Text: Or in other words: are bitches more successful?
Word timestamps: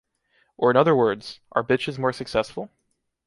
Or 0.57 0.71
in 0.71 0.77
other 0.77 0.95
words: 0.95 1.41
are 1.51 1.63
bitches 1.63 1.99
more 1.99 2.11
successful? 2.11 2.71